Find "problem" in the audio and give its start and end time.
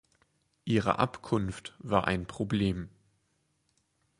2.25-2.89